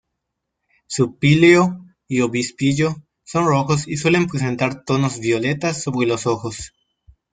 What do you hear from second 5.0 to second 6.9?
violetas sobre los ojos.